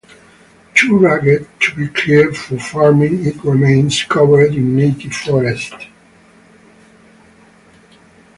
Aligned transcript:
Too 0.73 0.97
rugged 0.97 1.47
to 1.59 1.75
be 1.75 1.87
cleared 1.87 2.35
for 2.35 2.57
farming 2.57 3.23
it 3.23 3.35
remains 3.45 4.01
covered 4.01 4.55
in 4.55 4.75
native 4.75 5.13
forest. 5.13 5.75